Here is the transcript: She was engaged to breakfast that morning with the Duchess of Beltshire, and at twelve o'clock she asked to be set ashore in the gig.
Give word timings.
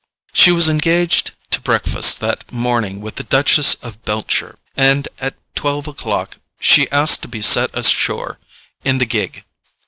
She 0.33 0.51
was 0.51 0.67
engaged 0.67 1.33
to 1.51 1.61
breakfast 1.61 2.21
that 2.21 2.51
morning 2.51 3.01
with 3.01 3.17
the 3.17 3.23
Duchess 3.23 3.75
of 3.83 4.03
Beltshire, 4.03 4.57
and 4.75 5.07
at 5.19 5.35
twelve 5.53 5.87
o'clock 5.87 6.37
she 6.59 6.89
asked 6.89 7.21
to 7.21 7.27
be 7.27 7.43
set 7.43 7.69
ashore 7.77 8.39
in 8.83 8.97
the 8.97 9.05
gig. 9.05 9.43